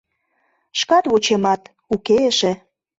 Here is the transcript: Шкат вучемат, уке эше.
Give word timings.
Шкат 0.79 1.03
вучемат, 1.11 1.61
уке 1.93 2.15
эше. 2.29 2.51